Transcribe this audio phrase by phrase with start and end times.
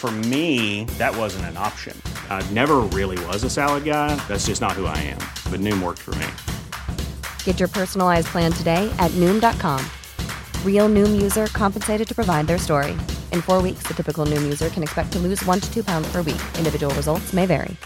[0.00, 1.94] For me, that wasn't an option.
[2.30, 4.16] I never really was a salad guy.
[4.28, 5.18] That's just not who I am.
[5.52, 6.26] But Noom worked for me.
[7.44, 9.84] Get your personalized plan today at Noom.com.
[10.64, 12.92] Real Noom user compensated to provide their story.
[13.30, 16.10] In four weeks, the typical Noom user can expect to lose one to two pounds
[16.10, 16.40] per week.
[16.56, 17.76] Individual results may vary.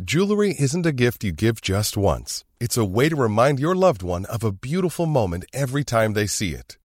[0.00, 4.04] Jewelry isn't a gift you give just once, it's a way to remind your loved
[4.04, 6.78] one of a beautiful moment every time they see it.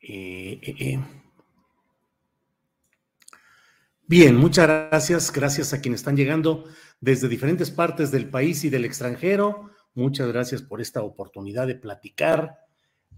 [0.00, 1.00] Eh, eh, eh.
[4.06, 5.32] Bien, muchas gracias.
[5.32, 6.64] Gracias a quienes están llegando
[7.00, 9.70] desde diferentes partes del país y del extranjero.
[9.94, 12.58] Muchas gracias por esta oportunidad de platicar.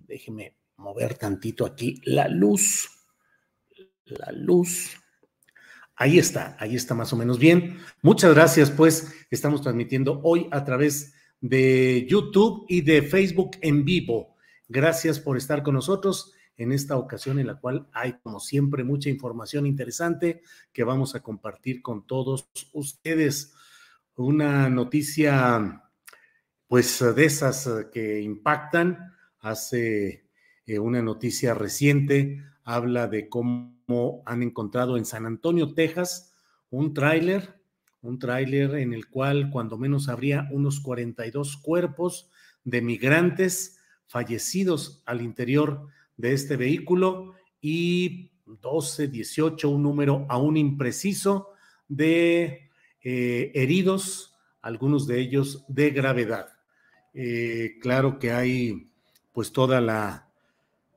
[0.07, 2.89] Déjeme mover tantito aquí la luz.
[4.07, 4.97] La luz.
[5.95, 7.79] Ahí está, ahí está más o menos bien.
[8.01, 14.35] Muchas gracias, pues estamos transmitiendo hoy a través de YouTube y de Facebook en vivo.
[14.67, 19.09] Gracias por estar con nosotros en esta ocasión en la cual hay, como siempre, mucha
[19.09, 20.43] información interesante
[20.75, 23.55] que vamos a compartir con todos ustedes.
[24.15, 25.85] Una noticia,
[26.69, 29.15] pues, de esas que impactan.
[29.39, 30.29] Hace
[30.67, 36.35] eh, una noticia reciente, habla de cómo han encontrado en San Antonio, Texas,
[36.69, 37.59] un tráiler,
[38.03, 42.31] un tráiler en el cual cuando menos habría unos 42 cuerpos
[42.65, 45.89] de migrantes fallecidos al interior
[46.21, 51.49] de este vehículo y 12, 18, un número aún impreciso
[51.89, 52.71] de
[53.03, 56.49] eh, heridos, algunos de ellos de gravedad.
[57.15, 58.93] Eh, claro que hay
[59.33, 60.29] pues toda la,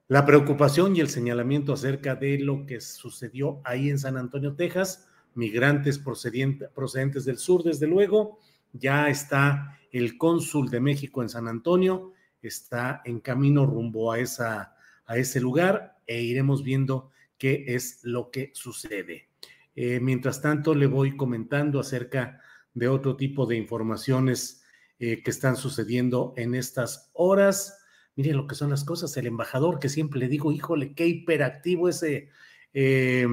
[0.08, 5.08] la preocupación y el señalamiento acerca de lo que sucedió ahí en San Antonio, Texas,
[5.36, 8.40] migrantes procedentes del sur, desde luego,
[8.74, 14.76] ya está el cónsul de México en San Antonio, está en camino rumbo a esa
[15.14, 19.30] a ese lugar e iremos viendo qué es lo que sucede.
[19.76, 22.42] Eh, mientras tanto, le voy comentando acerca
[22.74, 24.64] de otro tipo de informaciones
[25.00, 27.78] eh, que están sucediendo en estas horas.
[28.16, 29.16] Miren lo que son las cosas.
[29.18, 32.30] El embajador que siempre le digo, híjole, qué hiperactivo ese
[32.74, 33.28] eh,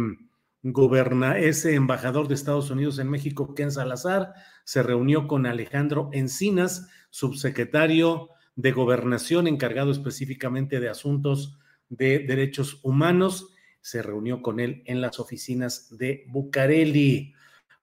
[1.39, 8.29] ese embajador de Estados Unidos en México, Ken Salazar, se reunió con Alejandro Encinas, subsecretario
[8.57, 11.59] de Gobernación, encargado específicamente de asuntos
[11.91, 13.51] de Derechos Humanos.
[13.83, 17.35] Se reunió con él en las oficinas de Bucareli.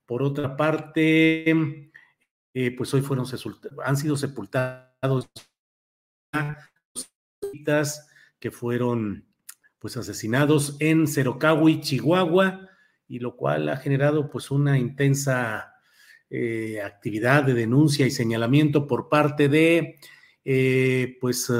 [0.07, 1.91] Por otra parte,
[2.53, 3.25] eh, pues hoy fueron
[3.85, 5.29] han sido sepultados
[8.39, 9.25] que fueron
[9.79, 12.67] pues asesinados en Cerocahui, Chihuahua,
[13.07, 15.73] y lo cual ha generado pues una intensa
[16.29, 19.99] eh, actividad de denuncia y señalamiento por parte de
[20.43, 21.51] eh, pues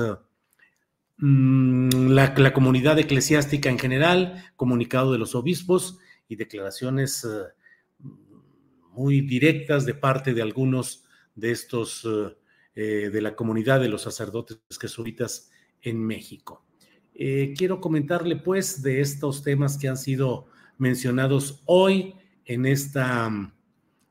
[1.19, 5.97] la, comunidad eclesiástica en general, comunicado de los obispos
[6.27, 8.07] y declaraciones eh,
[8.91, 11.05] muy directas de parte de algunos
[11.35, 12.37] de estos, eh,
[12.75, 15.51] eh, de la comunidad de los sacerdotes jesuitas
[15.81, 16.63] en México.
[17.13, 20.47] quiero comentarle pues de estos temas que han sido
[20.77, 22.13] mencionados hoy
[22.45, 23.31] en, esta,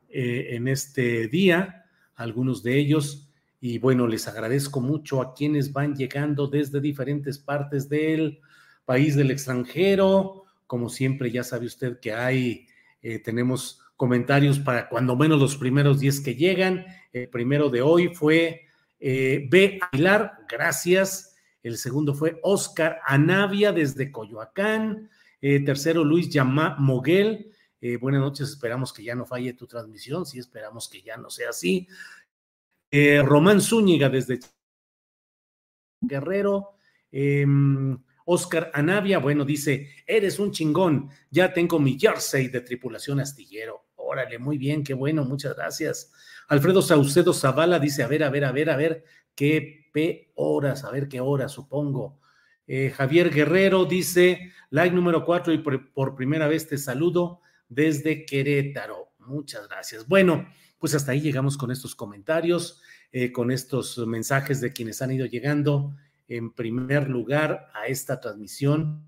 [0.09, 1.85] en este día,
[2.15, 3.26] algunos de ellos
[3.59, 8.39] y bueno, les agradezco mucho a quienes van llegando desde diferentes partes del
[8.85, 10.45] país del extranjero.
[10.67, 12.67] Como siempre, ya sabe usted que hay,
[13.01, 16.85] eh, tenemos comentarios para cuando menos los primeros 10 que llegan.
[17.11, 18.67] El primero de hoy fue
[18.99, 19.79] eh, B.
[19.91, 21.35] Aguilar, gracias.
[21.63, 25.09] El segundo fue Oscar Anavia desde Coyoacán.
[25.41, 27.51] Eh, tercero, Luis Yamá Moguel.
[27.99, 31.49] buenas noches, esperamos que ya no falle tu transmisión, sí, esperamos que ya no sea
[31.49, 31.87] así.
[32.91, 34.39] Eh, Román Zúñiga desde
[36.01, 36.73] Guerrero.
[38.25, 43.87] Oscar em, Anavia, bueno, dice, eres un chingón, ya tengo mi jersey de tripulación astillero.
[43.95, 46.11] Órale, muy bien, qué bueno, muchas gracias.
[46.47, 49.03] Alfredo Saucedo Zavala dice, a ver, a ver, a ver, a ver,
[49.35, 49.87] qué
[50.35, 52.19] horas, a ver qué horas, supongo.
[52.67, 59.06] Eh, Javier Guerrero dice, like número cuatro y por, primera vez te saludo desde Querétaro.
[59.27, 60.07] Muchas gracias.
[60.07, 60.47] Bueno,
[60.79, 62.81] pues hasta ahí llegamos con estos comentarios,
[63.11, 65.95] eh, con estos mensajes de quienes han ido llegando.
[66.27, 69.05] En primer lugar, a esta transmisión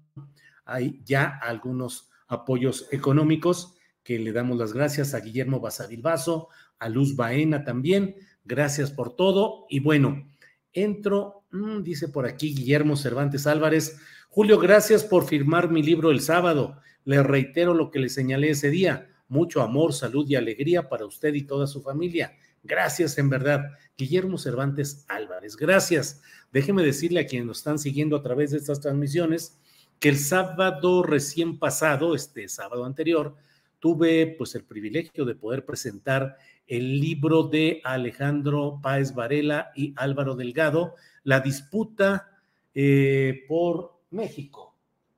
[0.66, 6.50] hay ya algunos apoyos económicos que le damos las gracias a Guillermo Basadilbaso,
[6.80, 8.16] a Luz Baena también.
[8.44, 9.66] Gracias por todo.
[9.70, 10.28] Y bueno,
[10.74, 14.00] entro, mm, dice por aquí Guillermo Cervantes Álvarez.
[14.30, 16.80] Julio, gracias por firmar mi libro el sábado.
[17.06, 19.10] Le reitero lo que le señalé ese día.
[19.30, 22.36] Mucho amor, salud y alegría para usted y toda su familia.
[22.64, 23.72] Gracias, en verdad.
[23.98, 26.22] Guillermo Cervantes Álvarez, gracias.
[26.52, 29.58] Déjeme decirle a quienes nos están siguiendo a través de estas transmisiones
[30.00, 33.36] que el sábado recién pasado, este sábado anterior,
[33.80, 36.38] tuve pues el privilegio de poder presentar
[36.68, 42.40] el libro de Alejandro Páez Varela y Álvaro Delgado, La disputa
[42.74, 44.76] eh, por México,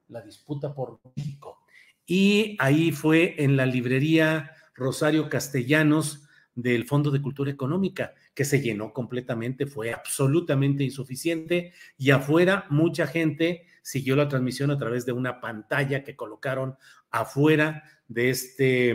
[0.08, 1.61] la disputa por México.
[2.14, 8.60] Y ahí fue en la librería Rosario Castellanos del Fondo de Cultura Económica, que se
[8.60, 15.14] llenó completamente, fue absolutamente insuficiente y afuera mucha gente siguió la transmisión a través de
[15.14, 16.76] una pantalla que colocaron
[17.12, 18.94] afuera de, este,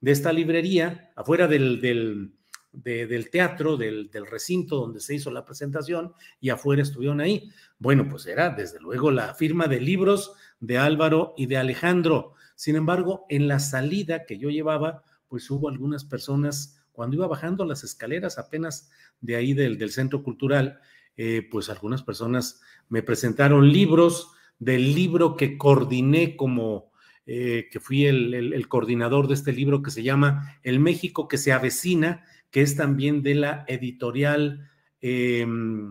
[0.00, 2.32] de esta librería, afuera del, del,
[2.72, 7.50] del teatro, del, del, recinto donde se hizo la presentación y afuera estuvieron ahí.
[7.78, 12.32] Bueno, pues era desde luego la firma de libros de Álvaro y de Alejandro.
[12.56, 17.64] Sin embargo, en la salida que yo llevaba, pues hubo algunas personas, cuando iba bajando
[17.64, 20.80] las escaleras apenas de ahí del, del centro cultural,
[21.16, 26.90] eh, pues algunas personas me presentaron libros del libro que coordiné como
[27.28, 31.52] eh, que fui el, coordinador de este libro que se llama El México que se
[31.52, 34.68] avecina, que es también de la editorial
[35.00, 35.90] em,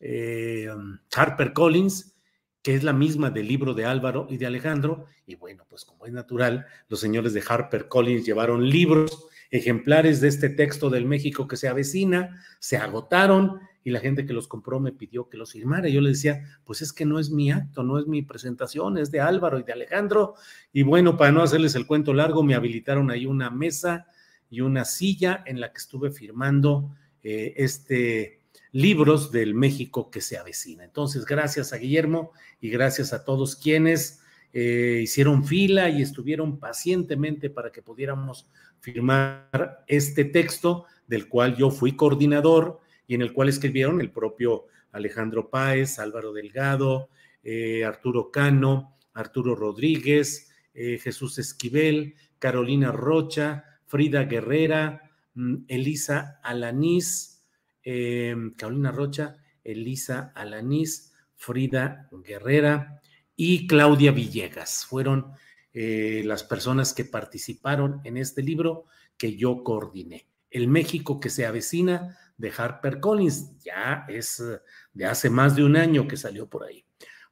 [0.00, 0.68] eh,
[1.14, 2.16] Harper Collins,
[2.62, 5.06] que es la misma del libro de Álvaro y de Alejandro.
[5.26, 10.28] Y bueno, pues como es natural, los señores de Harper Collins llevaron libros ejemplares de
[10.28, 14.80] este texto del México que se avecina, se agotaron y la gente que los compró
[14.80, 15.88] me pidió que los firmara.
[15.88, 19.10] Yo le decía, pues es que no es mi acto, no es mi presentación, es
[19.10, 20.34] de Álvaro y de Alejandro.
[20.72, 24.06] Y bueno, para no hacerles el cuento largo, me habilitaron ahí una mesa
[24.48, 28.41] y una silla en la que estuve firmando eh, este
[28.72, 30.84] libros del México que se avecina.
[30.84, 34.22] Entonces, gracias a Guillermo y gracias a todos quienes
[34.54, 38.48] eh, hicieron fila y estuvieron pacientemente para que pudiéramos
[38.80, 44.66] firmar este texto del cual yo fui coordinador y en el cual escribieron el propio
[44.90, 47.08] Alejandro Páez, Álvaro Delgado,
[47.42, 57.31] eh, Arturo Cano, Arturo Rodríguez, eh, Jesús Esquivel, Carolina Rocha, Frida Guerrera, mm, Elisa Alanís,
[57.84, 63.00] eh, Carolina Rocha, Elisa Alanís, Frida Guerrera
[63.36, 64.86] y Claudia Villegas.
[64.86, 65.32] Fueron
[65.74, 68.84] las personas que participaron en este libro
[69.16, 70.26] que yo coordiné.
[70.50, 73.58] El México que se avecina de Harper Collins.
[73.60, 74.60] Ya es eh,
[74.92, 76.84] de hace más de un año que salió por ahí.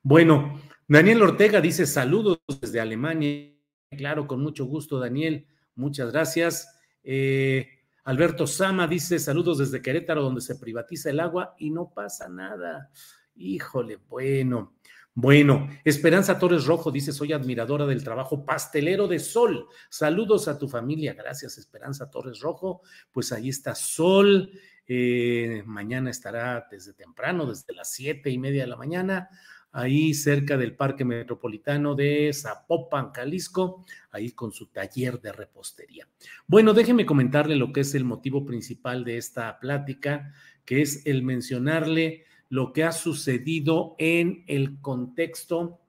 [0.02, 3.52] Bueno, Daniel Ortega dice saludos desde Alemania.
[3.90, 5.46] Claro, con mucho gusto, Daniel.
[5.74, 6.80] Muchas gracias.
[7.02, 7.68] Eh,
[8.10, 12.90] Alberto Sama dice saludos desde Querétaro, donde se privatiza el agua y no pasa nada.
[13.36, 14.74] Híjole, bueno.
[15.14, 19.68] Bueno, Esperanza Torres Rojo dice, soy admiradora del trabajo pastelero de Sol.
[19.88, 21.14] Saludos a tu familia.
[21.14, 22.82] Gracias, Esperanza Torres Rojo.
[23.12, 24.50] Pues ahí está Sol.
[24.88, 29.28] Eh, mañana estará desde temprano, desde las siete y media de la mañana,
[29.72, 36.08] ahí cerca del Parque Metropolitano de Zapopan, Jalisco, ahí con su taller de repostería.
[36.46, 40.32] Bueno, déjeme comentarle lo que es el motivo principal de esta plática,
[40.64, 45.80] que es el mencionarle lo que ha sucedido en el contexto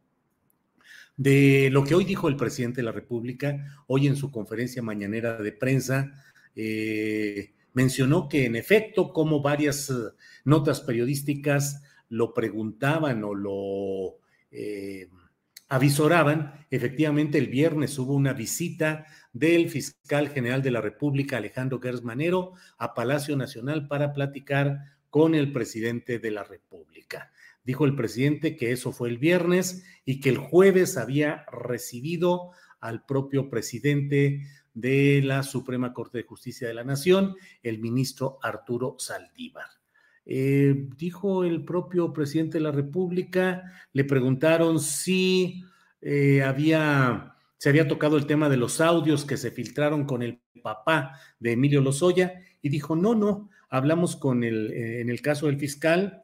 [1.18, 5.42] de lo que hoy dijo el presidente de la República, hoy en su conferencia mañanera
[5.42, 6.12] de prensa.
[6.56, 9.94] Eh, mencionó que en efecto, como varias eh,
[10.46, 14.18] notas periodísticas lo preguntaban o lo
[14.52, 15.08] eh,
[15.70, 22.52] avisoraban, efectivamente el viernes hubo una visita del fiscal general de la República, Alejandro Gersmanero,
[22.78, 27.32] a Palacio Nacional para platicar con el presidente de la República.
[27.64, 32.52] Dijo el presidente que eso fue el viernes y que el jueves había recibido
[32.82, 34.42] al propio presidente
[34.74, 39.81] de la Suprema Corte de Justicia de la Nación, el ministro Arturo Saldívar.
[40.26, 43.64] Eh, dijo el propio presidente de la República,
[43.94, 45.64] le preguntaron si
[46.02, 50.40] eh, había, se había tocado el tema de los audios que se filtraron con el
[50.62, 55.48] papá de Emilio Lozoya, y dijo, no, no, hablamos con el, eh, en el caso
[55.48, 56.24] del fiscal,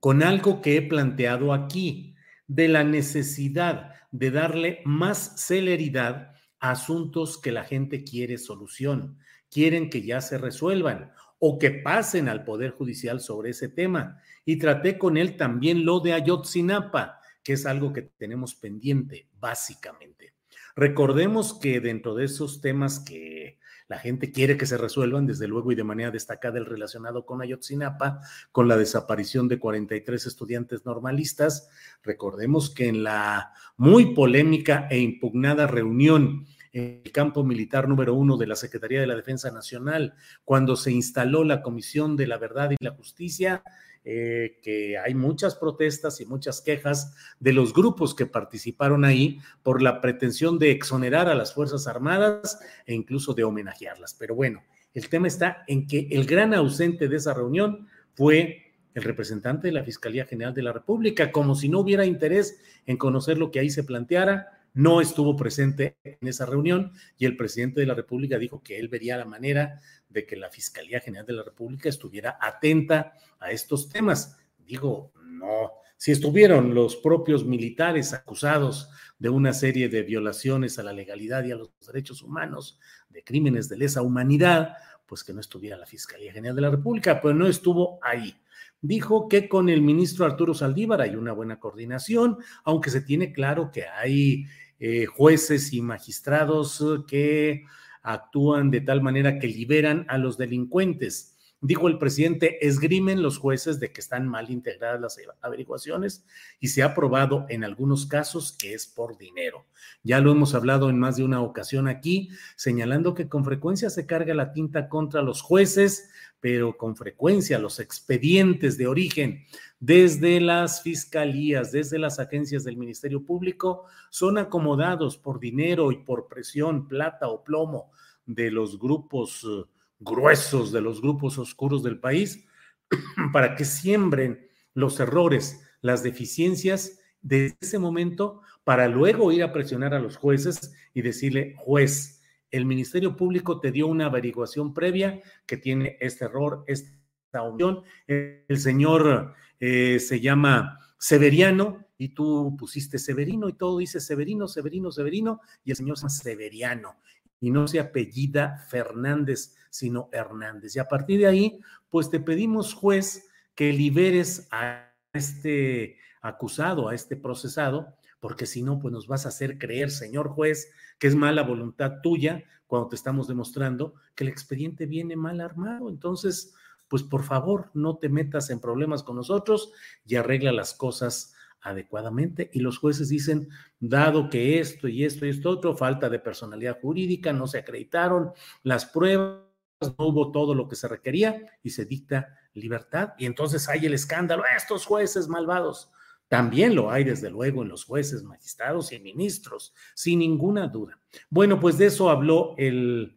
[0.00, 2.14] con algo que he planteado aquí,
[2.46, 9.18] de la necesidad de darle más celeridad a asuntos que la gente quiere solución,
[9.50, 14.20] quieren que ya se resuelvan o que pasen al Poder Judicial sobre ese tema.
[14.44, 20.34] Y traté con él también lo de Ayotzinapa, que es algo que tenemos pendiente, básicamente.
[20.76, 25.72] Recordemos que dentro de esos temas que la gente quiere que se resuelvan, desde luego
[25.72, 28.20] y de manera destacada el relacionado con Ayotzinapa,
[28.52, 31.68] con la desaparición de 43 estudiantes normalistas.
[32.04, 38.46] Recordemos que en la muy polémica e impugnada reunión el campo militar número uno de
[38.46, 42.82] la Secretaría de la Defensa Nacional, cuando se instaló la Comisión de la Verdad y
[42.82, 43.62] la Justicia,
[44.02, 49.82] eh, que hay muchas protestas y muchas quejas de los grupos que participaron ahí por
[49.82, 54.14] la pretensión de exonerar a las Fuerzas Armadas e incluso de homenajearlas.
[54.14, 54.62] Pero bueno,
[54.94, 59.72] el tema está en que el gran ausente de esa reunión fue el representante de
[59.72, 63.60] la Fiscalía General de la República, como si no hubiera interés en conocer lo que
[63.60, 68.38] ahí se planteara no estuvo presente en esa reunión y el presidente de la República
[68.38, 72.38] dijo que él vería la manera de que la Fiscalía General de la República estuviera
[72.40, 74.38] atenta a estos temas.
[74.58, 80.92] Digo, no, si estuvieron los propios militares acusados de una serie de violaciones a la
[80.92, 85.76] legalidad y a los derechos humanos, de crímenes de lesa humanidad, pues que no estuviera
[85.76, 88.34] la Fiscalía General de la República, pero no estuvo ahí
[88.82, 93.70] dijo que con el ministro Arturo Saldívar hay una buena coordinación, aunque se tiene claro
[93.70, 94.46] que hay
[94.78, 97.64] eh, jueces y magistrados que
[98.02, 101.36] actúan de tal manera que liberan a los delincuentes.
[101.62, 106.24] Dijo el presidente, esgrimen los jueces de que están mal integradas las averiguaciones
[106.58, 109.66] y se ha probado en algunos casos que es por dinero.
[110.02, 114.06] Ya lo hemos hablado en más de una ocasión aquí, señalando que con frecuencia se
[114.06, 116.08] carga la tinta contra los jueces,
[116.40, 119.44] pero con frecuencia los expedientes de origen
[119.80, 126.26] desde las fiscalías, desde las agencias del Ministerio Público, son acomodados por dinero y por
[126.26, 127.90] presión, plata o plomo
[128.24, 129.64] de los grupos eh,
[130.00, 132.46] gruesos, de los grupos oscuros del país,
[133.32, 139.94] para que siembren los errores, las deficiencias desde ese momento, para luego ir a presionar
[139.94, 145.56] a los jueces y decirle, juez, el Ministerio Público te dio una averiguación previa que
[145.56, 147.82] tiene este error, esta omisión.
[148.06, 154.90] El señor eh, se llama Severiano y tú pusiste Severino y todo dice Severino, Severino,
[154.90, 156.96] Severino y el señor se llama Severiano
[157.40, 160.76] y no se apellida Fernández, sino Hernández.
[160.76, 166.94] Y a partir de ahí, pues te pedimos, juez, que liberes a este acusado, a
[166.94, 171.14] este procesado, porque si no, pues nos vas a hacer creer, señor juez, que es
[171.14, 175.88] mala voluntad tuya cuando te estamos demostrando que el expediente viene mal armado.
[175.88, 176.54] Entonces,
[176.88, 179.72] pues por favor, no te metas en problemas con nosotros
[180.04, 182.50] y arregla las cosas adecuadamente.
[182.52, 183.48] Y los jueces dicen,
[183.78, 188.32] dado que esto y esto y esto otro, falta de personalidad jurídica, no se acreditaron
[188.62, 189.49] las pruebas,
[189.80, 193.14] no hubo todo lo que se requería y se dicta libertad.
[193.18, 195.90] Y entonces hay el escándalo, estos jueces malvados.
[196.28, 201.00] También lo hay, desde luego, en los jueces, magistrados y ministros, sin ninguna duda.
[201.28, 203.16] Bueno, pues de eso habló el,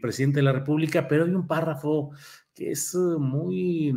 [0.00, 2.12] presidente de la República, pero hay un párrafo
[2.54, 3.92] que es eh, muy,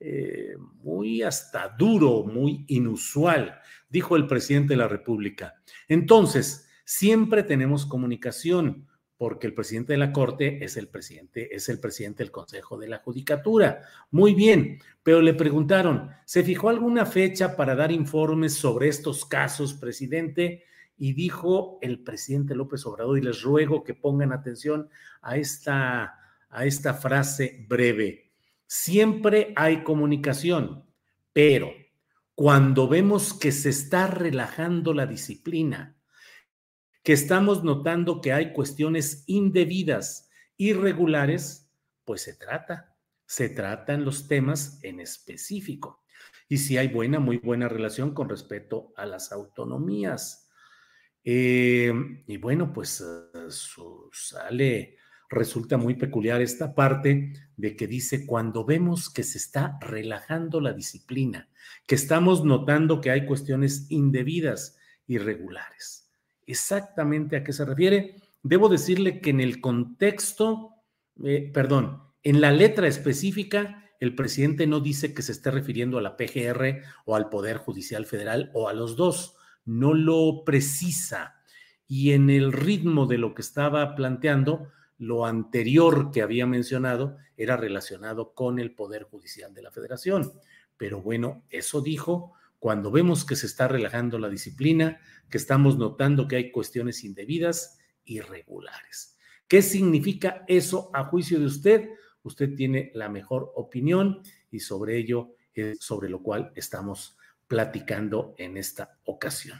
[0.00, 3.58] eh, muy hasta duro, muy inusual,
[3.90, 5.54] dijo el presidente de la República.
[5.88, 8.86] Entonces, siempre tenemos comunicación
[9.16, 12.88] porque el presidente de la Corte es el presidente, es el presidente del Consejo de
[12.88, 13.82] la Judicatura.
[14.10, 19.74] Muy bien, pero le preguntaron, ¿se fijó alguna fecha para dar informes sobre estos casos,
[19.74, 20.64] presidente?
[20.96, 24.88] Y dijo el presidente López Obrador, y les ruego que pongan atención
[25.22, 26.18] a esta,
[26.50, 28.32] a esta frase breve.
[28.66, 30.84] Siempre hay comunicación,
[31.32, 31.70] pero
[32.34, 35.96] cuando vemos que se está relajando la disciplina,
[37.04, 41.70] que estamos notando que hay cuestiones indebidas, irregulares,
[42.04, 42.96] pues se trata,
[43.26, 46.02] se tratan los temas en específico.
[46.48, 50.48] Y si hay buena, muy buena relación con respecto a las autonomías.
[51.22, 51.92] Eh,
[52.26, 53.48] y bueno, pues eh,
[54.12, 54.96] sale,
[55.28, 60.72] resulta muy peculiar esta parte de que dice, cuando vemos que se está relajando la
[60.72, 61.50] disciplina,
[61.86, 66.03] que estamos notando que hay cuestiones indebidas, irregulares
[66.46, 68.16] exactamente a qué se refiere.
[68.42, 70.70] Debo decirle que en el contexto,
[71.24, 76.02] eh, perdón, en la letra específica, el presidente no dice que se esté refiriendo a
[76.02, 81.36] la PGR o al Poder Judicial Federal o a los dos, no lo precisa.
[81.86, 87.56] y en el ritmo de lo que estaba planteando, lo anterior que había mencionado era
[87.56, 90.32] relacionado con el Poder Judicial de la Federación.
[90.76, 94.98] Pero bueno, eso dijo, cuando vemos que se está relajando la disciplina,
[95.34, 99.18] que estamos notando que hay cuestiones indebidas, irregulares.
[99.48, 101.88] ¿Qué significa eso a juicio de usted?
[102.22, 104.22] Usted tiene la mejor opinión
[104.52, 109.58] y sobre ello es sobre lo cual estamos platicando en esta ocasión.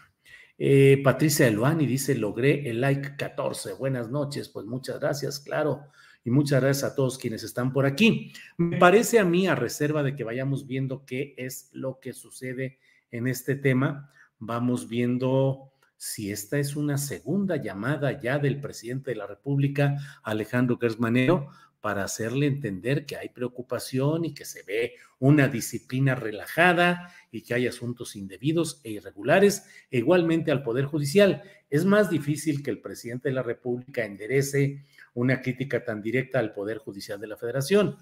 [0.56, 3.72] Eh, Patricia Eluani dice, logré el like 14.
[3.72, 5.88] Buenas noches, pues muchas gracias, claro.
[6.24, 8.32] Y muchas gracias a todos quienes están por aquí.
[8.58, 12.78] Me parece a mí, a reserva de que vayamos viendo qué es lo que sucede
[13.10, 14.12] en este tema,
[14.46, 20.78] vamos viendo si esta es una segunda llamada ya del presidente de la República, Alejandro
[20.78, 21.48] Gersmanero,
[21.80, 27.54] para hacerle entender que hay preocupación y que se ve una disciplina relajada y que
[27.54, 31.42] hay asuntos indebidos e irregulares, e igualmente al Poder Judicial.
[31.68, 36.54] Es más difícil que el presidente de la República enderece una crítica tan directa al
[36.54, 37.96] Poder Judicial de la Federación,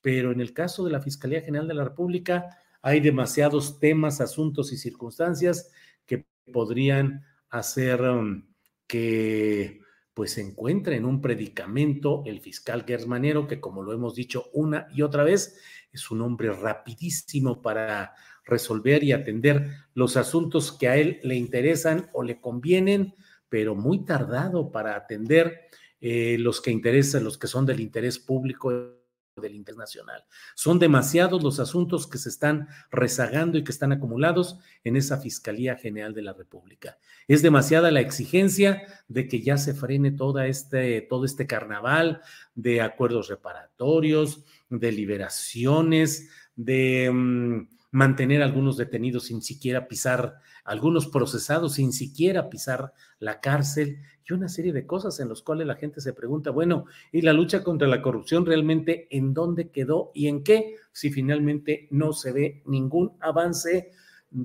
[0.00, 4.72] pero en el caso de la Fiscalía General de la República hay demasiados temas, asuntos
[4.72, 5.70] y circunstancias
[6.08, 8.44] que podrían hacer um,
[8.88, 9.80] que
[10.14, 14.88] pues se encuentra en un predicamento el fiscal Gersmanero, que como lo hemos dicho una
[14.92, 15.60] y otra vez,
[15.92, 22.08] es un hombre rapidísimo para resolver y atender los asuntos que a él le interesan
[22.12, 23.14] o le convienen,
[23.48, 25.68] pero muy tardado para atender
[26.00, 28.97] eh, los que interesan, los que son del interés público
[29.40, 30.24] del internacional.
[30.54, 35.76] Son demasiados los asuntos que se están rezagando y que están acumulados en esa Fiscalía
[35.76, 36.98] General de la República.
[37.26, 40.16] Es demasiada la exigencia de que ya se frene
[40.46, 42.22] este, todo este carnaval
[42.54, 51.06] de acuerdos reparatorios, de liberaciones, de mm, mantener a algunos detenidos sin siquiera pisar, algunos
[51.06, 55.76] procesados sin siquiera pisar la cárcel y una serie de cosas en las cuales la
[55.76, 60.28] gente se pregunta, bueno, ¿y la lucha contra la corrupción realmente en dónde quedó y
[60.28, 60.76] en qué?
[60.92, 63.92] Si finalmente no se ve ningún avance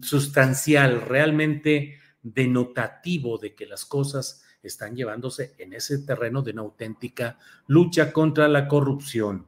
[0.01, 7.37] sustancial, realmente denotativo de que las cosas están llevándose en ese terreno de una auténtica
[7.67, 9.47] lucha contra la corrupción.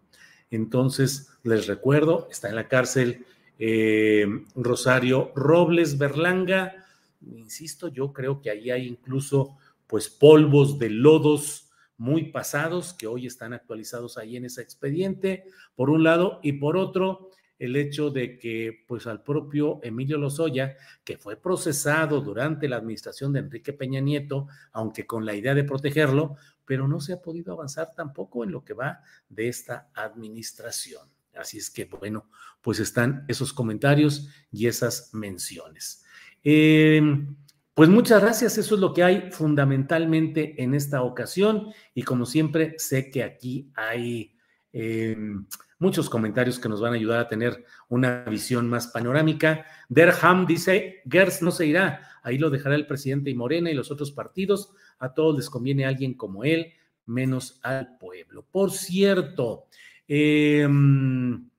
[0.51, 3.25] Entonces, les recuerdo, está en la cárcel
[3.59, 6.85] eh, Rosario Robles Berlanga.
[7.21, 13.25] Insisto, yo creo que ahí hay incluso pues polvos de lodos muy pasados que hoy
[13.25, 18.37] están actualizados ahí en ese expediente, por un lado, y por otro, el hecho de
[18.37, 24.01] que pues al propio Emilio Lozoya, que fue procesado durante la administración de Enrique Peña
[24.01, 28.51] Nieto, aunque con la idea de protegerlo, pero no se ha podido avanzar tampoco en
[28.51, 31.14] lo que va de esta administración.
[31.37, 32.29] Así es que, bueno,
[32.61, 36.03] pues están esos comentarios y esas menciones.
[36.43, 37.35] Em,
[37.73, 42.75] pues muchas gracias, eso es lo que hay fundamentalmente en esta ocasión y como siempre
[42.77, 44.35] sé que aquí hay
[44.71, 45.45] em,
[45.79, 49.65] muchos comentarios que nos van a ayudar a tener una visión más panorámica.
[49.89, 53.91] Derham dice, Gers no se irá, ahí lo dejará el presidente y Morena y los
[53.91, 56.73] otros partidos, a todos les conviene alguien como él,
[57.05, 58.45] menos al pueblo.
[58.49, 59.67] Por cierto,
[60.07, 61.49] Em,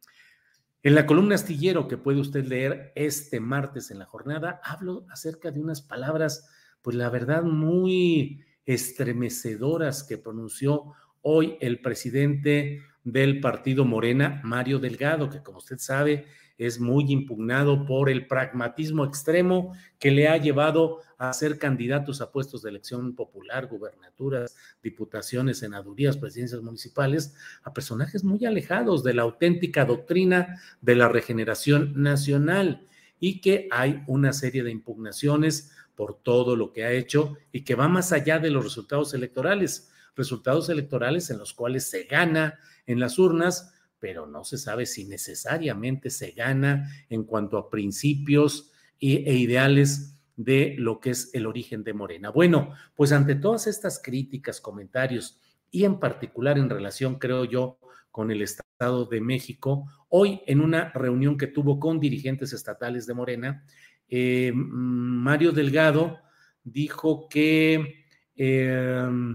[0.82, 5.50] en la columna astillero que puede usted leer este martes en la jornada, hablo acerca
[5.50, 6.48] de unas palabras,
[6.82, 15.30] pues la verdad, muy estremecedoras que pronunció hoy el presidente del partido Morena, Mario Delgado,
[15.30, 16.26] que como usted sabe
[16.58, 22.32] es muy impugnado por el pragmatismo extremo que le ha llevado a ser candidatos a
[22.32, 29.22] puestos de elección popular, gubernaturas, diputaciones, senadurías, presidencias municipales, a personajes muy alejados de la
[29.22, 32.86] auténtica doctrina de la regeneración nacional
[33.20, 37.76] y que hay una serie de impugnaciones por todo lo que ha hecho y que
[37.76, 43.00] va más allá de los resultados electorales, resultados electorales en los cuales se gana en
[43.00, 49.34] las urnas, pero no se sabe si necesariamente se gana en cuanto a principios e,
[49.34, 52.30] ideales de lo que es el origen de Morena.
[52.30, 57.78] Bueno, pues ante todas estas críticas, comentarios y en particular en relación, creo yo,
[58.10, 63.14] con el Estado de México, hoy en una reunión que tuvo con dirigentes estatales de
[63.14, 63.64] Morena,
[64.08, 66.18] eh, Mario Delgado
[66.62, 68.04] dijo que...
[68.36, 69.34] Eh,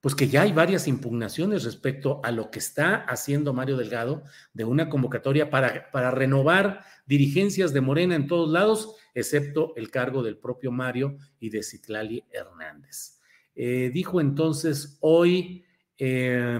[0.00, 4.22] Pues que ya hay varias impugnaciones respecto a lo que está haciendo Mario Delgado
[4.54, 10.22] de una convocatoria para, para renovar dirigencias de Morena en todos lados, excepto el cargo
[10.22, 13.20] del propio Mario y de Citlali Hernández.
[13.54, 15.64] Eh, dijo entonces hoy
[15.98, 16.58] eh,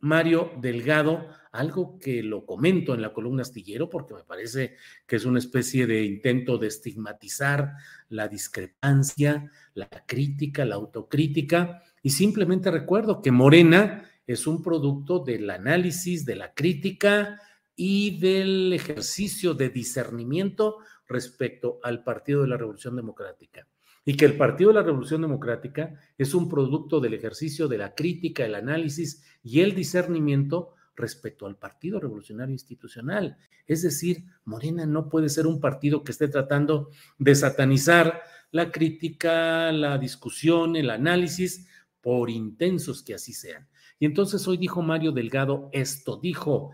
[0.00, 5.24] Mario Delgado algo que lo comento en la columna astillero porque me parece que es
[5.24, 7.74] una especie de intento de estigmatizar
[8.08, 15.48] la discrepancia, la crítica, la autocrítica, y simplemente recuerdo que Morena es un producto del
[15.50, 17.40] análisis, de la crítica
[17.76, 23.66] y del ejercicio de discernimiento respecto al Partido de la Revolución Democrática.
[24.04, 27.94] Y que el Partido de la Revolución Democrática es un producto del ejercicio de la
[27.94, 33.36] crítica, el análisis y el discernimiento respecto al Partido Revolucionario Institucional.
[33.66, 39.72] Es decir, Morena no puede ser un partido que esté tratando de satanizar la crítica,
[39.72, 41.68] la discusión, el análisis,
[42.02, 43.66] por intensos que así sean.
[43.98, 46.72] Y entonces hoy dijo Mario Delgado esto, dijo,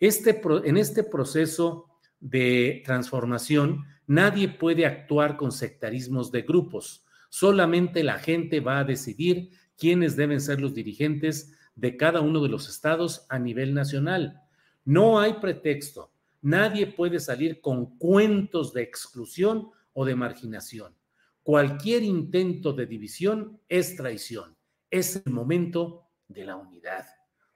[0.00, 1.86] este, en este proceso
[2.18, 9.50] de transformación nadie puede actuar con sectarismos de grupos, solamente la gente va a decidir
[9.76, 14.42] quiénes deben ser los dirigentes de cada uno de los estados a nivel nacional.
[14.84, 16.12] No hay pretexto.
[16.42, 20.94] Nadie puede salir con cuentos de exclusión o de marginación.
[21.42, 24.56] Cualquier intento de división es traición.
[24.90, 27.06] Es el momento de la unidad.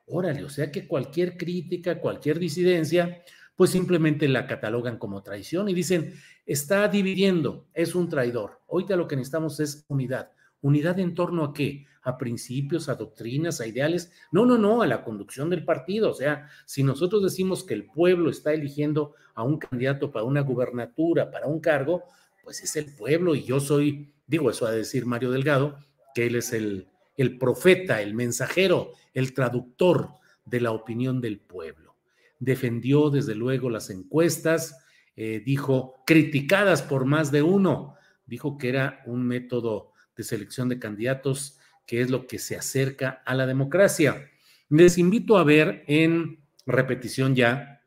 [0.06, 3.22] Órale, o sea que cualquier crítica, cualquier disidencia,
[3.56, 8.60] pues simplemente la catalogan como traición y dicen, está dividiendo, es un traidor.
[8.68, 10.30] Ahorita lo que necesitamos es unidad.
[10.60, 11.86] ¿Unidad en torno a qué?
[12.02, 14.12] ¿A principios, a doctrinas, a ideales?
[14.30, 16.10] No, no, no, a la conducción del partido.
[16.10, 20.40] O sea, si nosotros decimos que el pueblo está eligiendo a un candidato para una
[20.40, 22.04] gubernatura, para un cargo,
[22.42, 25.78] pues es el pueblo y yo soy, digo eso a decir Mario Delgado,
[26.14, 30.10] que él es el, el profeta, el mensajero, el traductor
[30.44, 31.96] de la opinión del pueblo.
[32.38, 34.78] Defendió desde luego las encuestas,
[35.16, 37.94] eh, dijo criticadas por más de uno,
[38.26, 43.22] dijo que era un método de selección de candidatos, que es lo que se acerca
[43.24, 44.30] a la democracia.
[44.68, 47.82] Les invito a ver en repetición ya,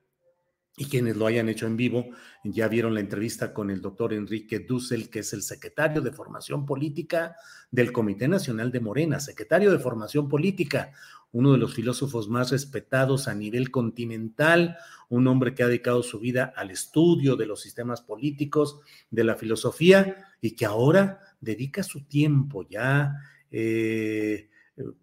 [0.80, 2.06] y quienes lo hayan hecho en vivo,
[2.44, 6.68] ya vieron la entrevista con el doctor Enrique Dussel, que es el secretario de Formación
[6.68, 7.36] Política
[7.72, 10.92] del Comité Nacional de Morena, secretario de Formación Política,
[11.32, 14.78] uno de los filósofos más respetados a nivel continental,
[15.10, 19.36] un hombre que ha dedicado su vida al estudio de los sistemas políticos, de la
[19.36, 23.16] filosofía, y que ahora dedica su tiempo ya
[23.50, 24.52] eh,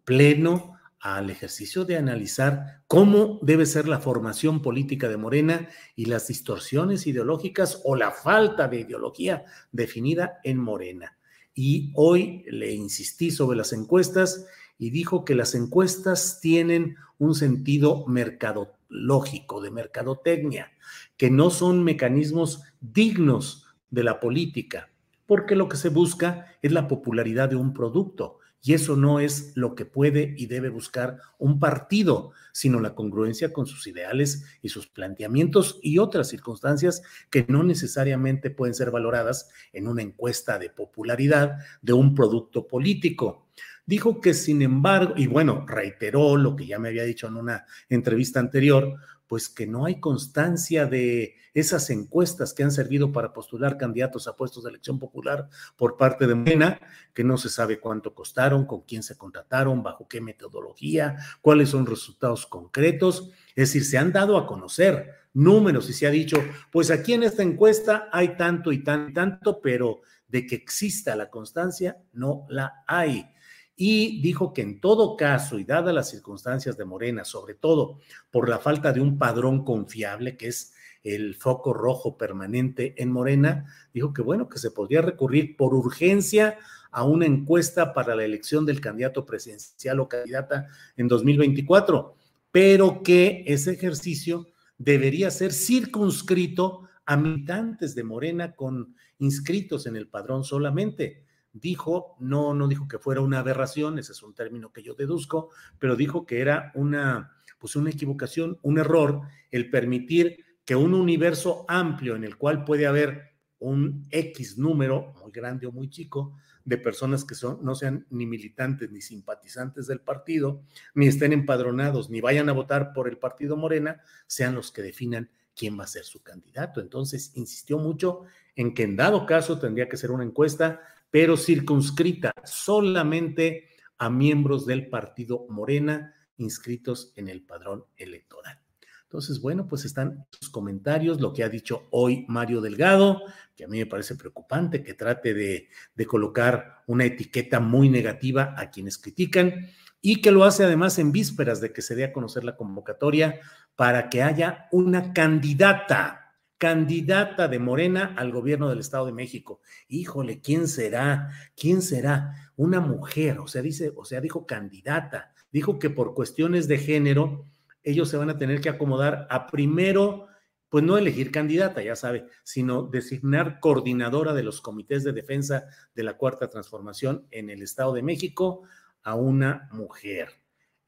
[0.04, 0.74] pleno
[1.04, 7.06] al ejercicio de analizar cómo debe ser la formación política de Morena y las distorsiones
[7.06, 11.18] ideológicas o la falta de ideología definida en Morena.
[11.54, 14.46] Y hoy le insistí sobre las encuestas
[14.78, 20.72] y dijo que las encuestas tienen un sentido mercadológico, de mercadotecnia,
[21.18, 24.90] que no son mecanismos dignos de la política,
[25.26, 29.52] porque lo que se busca es la popularidad de un producto y eso no es
[29.56, 34.70] lo que puede y debe buscar un partido, sino la congruencia con sus ideales y
[34.70, 40.70] sus planteamientos y otras circunstancias que no necesariamente pueden ser valoradas en una encuesta de
[40.70, 43.44] popularidad de un producto político.
[43.84, 47.66] Dijo que sin embargo, y bueno, reiteró lo que ya me había dicho en una
[47.90, 48.94] entrevista anterior,
[49.26, 54.36] pues que no hay constancia de esas encuestas que han servido para postular candidatos a
[54.36, 56.80] puestos de elección popular por parte de Morena,
[57.14, 61.86] que no se sabe cuánto costaron, con quién se contrataron, bajo qué metodología, cuáles son
[61.86, 63.30] resultados concretos.
[63.54, 66.38] Es decir, se han dado a conocer números y se ha dicho,
[66.72, 71.14] pues aquí en esta encuesta hay tanto y tanto y tanto, pero de que exista
[71.14, 73.33] la constancia, no la hay
[73.76, 77.98] y dijo que en todo caso, y dadas las circunstancias de Morena, sobre todo
[78.30, 83.66] por la falta de un padrón confiable, que es el foco rojo permanente en Morena,
[83.92, 86.58] dijo que bueno, que se podría recurrir por urgencia
[86.90, 92.16] a una encuesta para la elección del candidato presidencial o candidata en 2024,
[92.52, 94.46] pero que ese ejercicio
[94.78, 101.24] debería ser circunscrito a militantes de Morena con inscritos en el padrón solamente.
[101.54, 105.50] Dijo, no, no dijo que fuera una aberración, ese es un término que yo deduzco,
[105.78, 111.64] pero dijo que era una, pues una equivocación, un error el permitir que un universo
[111.68, 116.76] amplio en el cual puede haber un X número, muy grande o muy chico, de
[116.78, 120.62] personas que son, no sean ni militantes ni simpatizantes del partido,
[120.94, 125.30] ni estén empadronados, ni vayan a votar por el partido Morena, sean los que definan
[125.54, 126.80] quién va a ser su candidato.
[126.80, 128.22] Entonces, insistió mucho
[128.56, 130.80] en que en dado caso tendría que ser una encuesta,
[131.14, 138.58] pero circunscrita solamente a miembros del partido Morena inscritos en el padrón electoral.
[139.04, 143.22] Entonces, bueno, pues están sus comentarios, lo que ha dicho hoy Mario Delgado,
[143.54, 148.52] que a mí me parece preocupante que trate de, de colocar una etiqueta muy negativa
[148.56, 149.68] a quienes critican
[150.00, 153.38] y que lo hace además en vísperas de que se dé a conocer la convocatoria
[153.76, 156.23] para que haya una candidata,
[156.64, 159.60] candidata de Morena al gobierno del Estado de México.
[159.86, 161.28] Híjole, ¿quién será?
[161.54, 162.52] ¿Quién será?
[162.56, 167.44] Una mujer, o sea, dice, o sea, dijo candidata, dijo que por cuestiones de género
[167.82, 170.28] ellos se van a tener que acomodar a primero,
[170.70, 176.02] pues no elegir candidata, ya sabe, sino designar coordinadora de los comités de defensa de
[176.02, 178.62] la Cuarta Transformación en el Estado de México
[179.02, 180.30] a una mujer.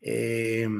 [0.01, 0.71] Eh,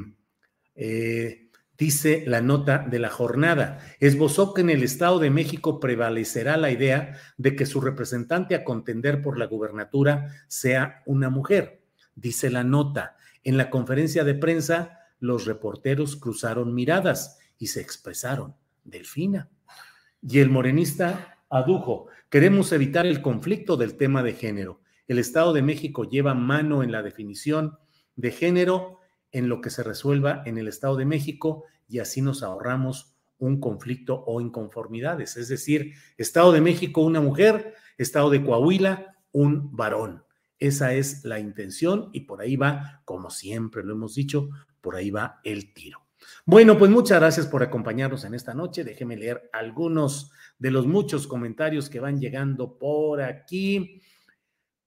[0.75, 1.46] eh,
[1.79, 6.71] dice la nota de la jornada, esbozó que en el Estado de México prevalecerá la
[6.71, 11.83] idea de que su representante a contender por la gubernatura sea una mujer.
[12.15, 18.55] Dice la nota, en la conferencia de prensa los reporteros cruzaron miradas y se expresaron.
[18.85, 19.49] Delfina.
[20.23, 24.81] Y el morenista adujo, queremos evitar el conflicto del tema de género.
[25.09, 27.79] El Estado de México lleva mano en la definición
[28.17, 28.99] de género
[29.37, 33.61] en lo que se resuelva en el Estado de México y así nos ahorramos un
[33.61, 35.37] conflicto o inconformidades.
[35.37, 40.25] Es decir, Estado de México una mujer, Estado de Coahuila un varón.
[40.59, 44.49] Esa es la intención y por ahí va, como siempre lo hemos dicho,
[44.81, 46.07] por ahí va el tiro.
[46.47, 48.85] Bueno, pues muchas gracias por acompañarnos en esta noche.
[48.85, 54.01] Déjeme leer algunos de los muchos comentarios que van llegando por aquí.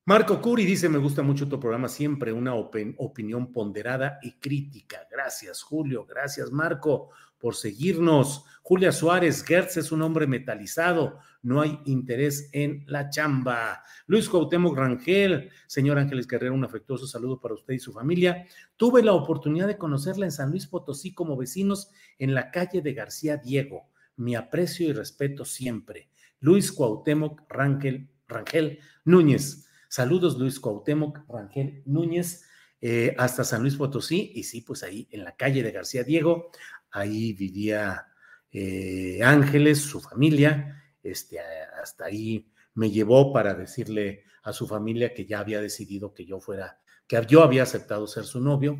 [0.09, 5.07] Marco Curi dice, me gusta mucho tu programa, siempre una opinión ponderada y crítica.
[5.11, 6.03] Gracias, Julio.
[6.03, 8.43] Gracias, Marco, por seguirnos.
[8.63, 13.83] Julia Suárez, Gertz es un hombre metalizado no hay interés en la chamba.
[14.07, 18.47] Luis Cuauhtémoc Rangel, señor Ángeles Guerrero, un afectuoso saludo para usted y su familia.
[18.77, 22.93] Tuve la oportunidad de conocerla en San Luis Potosí como vecinos en la calle de
[22.95, 23.89] García Diego.
[24.17, 26.09] Mi aprecio y respeto siempre.
[26.39, 29.68] Luis Cuauhtémoc Rangel, Rangel Núñez.
[29.89, 32.45] Saludos, Luis Cuauhtémoc Rangel Núñez.
[32.81, 36.49] Eh, hasta San Luis Potosí, y sí, pues ahí en la calle de García Diego,
[36.91, 38.07] ahí vivía
[38.51, 41.39] eh, Ángeles, su familia, este,
[41.81, 46.39] hasta ahí me llevó para decirle a su familia que ya había decidido que yo
[46.39, 48.79] fuera, que yo había aceptado ser su novio,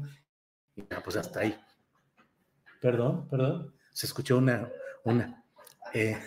[0.78, 1.60] y ya, pues hasta ahí.
[2.80, 4.72] Perdón, perdón, se escuchó una,
[5.04, 5.44] una.
[5.94, 6.18] Eh,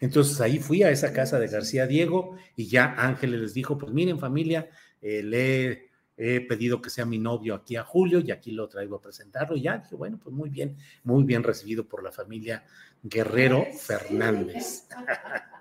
[0.00, 3.92] entonces ahí fui a esa casa de García Diego y ya Ángeles les dijo, pues
[3.92, 4.68] miren familia,
[5.00, 8.96] eh, le he pedido que sea mi novio aquí a Julio y aquí lo traigo
[8.96, 9.56] a presentarlo.
[9.56, 12.64] Y ya dije, bueno, pues muy bien, muy bien recibido por la familia
[13.02, 14.88] Guerrero Fernández.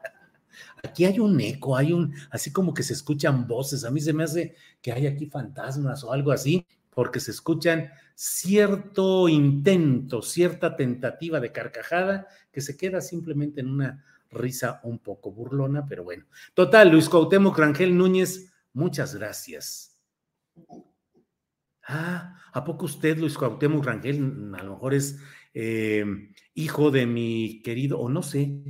[0.84, 3.84] Aquí hay un eco, hay un, así como que se escuchan voces.
[3.84, 7.92] A mí se me hace que hay aquí fantasmas o algo así, porque se escuchan
[8.16, 15.32] cierto intento, cierta tentativa de carcajada que se queda simplemente en una risa un poco
[15.32, 16.26] burlona, pero bueno.
[16.54, 19.98] Total, Luis Cuauhtémoc Rangel Núñez, muchas gracias.
[21.84, 25.20] Ah, ¿a poco usted, Luis Cuauhtémoc Rangel, a lo mejor es
[25.54, 26.06] eh,
[26.54, 28.62] hijo de mi querido, o no sé,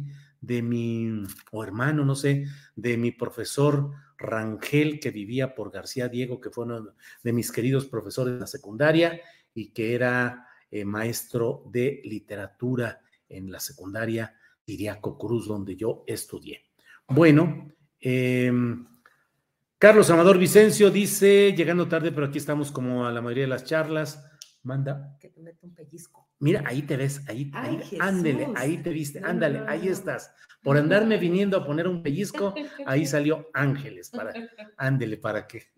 [0.41, 6.39] de mi, o hermano, no sé, de mi profesor Rangel, que vivía por García Diego,
[6.39, 6.93] que fue uno
[7.23, 9.19] de mis queridos profesores de la secundaria
[9.53, 14.35] y que era eh, maestro de literatura en la secundaria
[14.67, 16.65] Iriaco Cruz, donde yo estudié.
[17.07, 18.85] Bueno, em,
[19.77, 23.63] Carlos Amador Vicencio dice, llegando tarde, pero aquí estamos como a la mayoría de las
[23.63, 24.29] charlas,
[24.63, 25.17] manda.
[25.19, 26.27] Que te mete un pellizco.
[26.39, 30.33] Mira, ahí te ves, ahí, ahí ándele, ahí te viste, ándale, ahí estás.
[30.61, 32.53] Por andarme viniendo a poner un pellizco,
[32.85, 34.33] ahí salió Ángeles, para,
[34.77, 35.63] ándele, ¿para qué?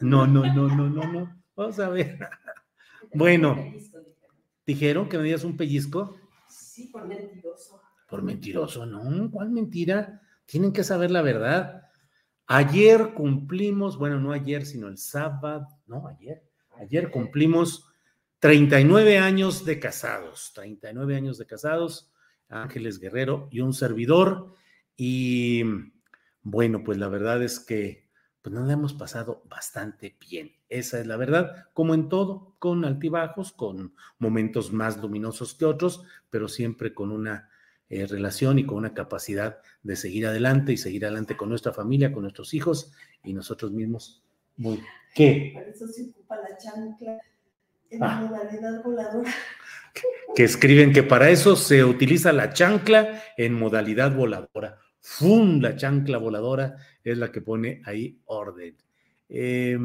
[0.00, 2.18] No, no, no, no, no, no, vamos a ver.
[3.14, 3.56] Bueno,
[4.66, 6.14] ¿dijeron que me dieras un pellizco?
[6.78, 7.82] Sí, por mentiroso.
[8.08, 10.22] Por mentiroso, no, ¿cuál mentira?
[10.46, 11.90] Tienen que saber la verdad.
[12.46, 16.40] Ayer cumplimos, bueno, no ayer, sino el sábado, no, ayer,
[16.76, 17.90] ayer cumplimos
[18.38, 22.12] 39 años de casados, 39 años de casados,
[22.48, 24.54] Ángeles Guerrero y un servidor.
[24.96, 25.64] Y
[26.42, 28.07] bueno, pues la verdad es que
[28.48, 30.52] pues nos la hemos pasado bastante bien.
[30.70, 36.02] Esa es la verdad, como en todo, con altibajos, con momentos más luminosos que otros,
[36.30, 37.50] pero siempre con una
[37.90, 42.10] eh, relación y con una capacidad de seguir adelante y seguir adelante con nuestra familia,
[42.10, 44.22] con nuestros hijos y nosotros mismos.
[44.56, 44.82] Muy,
[45.14, 45.50] ¿Qué?
[45.52, 47.18] Por eso se ocupa la chancla
[47.90, 48.26] en ah.
[48.26, 49.34] modalidad voladora.
[50.34, 54.78] Que escriben que para eso se utiliza la chancla en modalidad voladora.
[55.10, 55.60] ¡Fum!
[55.60, 58.76] La chancla voladora es la que pone ahí orden.
[59.28, 59.78] Eh,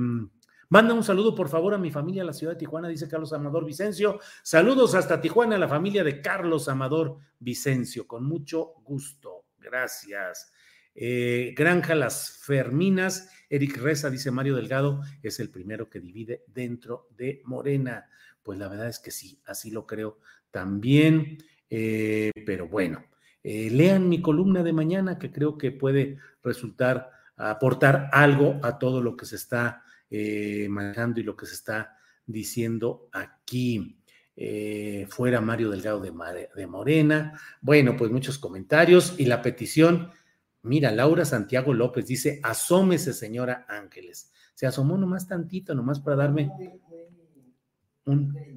[0.74, 3.32] Manda un saludo, por favor, a mi familia a la ciudad de Tijuana, dice Carlos
[3.32, 4.20] Amador Vicencio.
[4.42, 9.46] Saludos hasta Tijuana, a la familia de Carlos Amador Vicencio, con mucho gusto.
[9.60, 10.52] Gracias.
[10.96, 17.08] Eh, Granja Las Ferminas, Eric Reza, dice Mario Delgado, es el primero que divide dentro
[17.12, 18.10] de Morena.
[18.42, 20.18] Pues la verdad es que sí, así lo creo
[20.50, 21.38] también.
[21.70, 23.06] Eh, pero bueno,
[23.44, 29.02] eh, lean mi columna de mañana que creo que puede resultar, aportar algo a todo
[29.02, 34.00] lo que se está eh, manejando y lo que se está diciendo aquí.
[34.36, 36.12] Eh, fuera Mario Delgado de,
[36.56, 37.40] de Morena.
[37.62, 40.10] Bueno, pues muchos comentarios y la petición.
[40.64, 44.32] Mira, Laura Santiago López dice, asómese, señora Ángeles.
[44.56, 46.50] Se asomó nomás tantito, nomás para darme
[48.06, 48.53] un...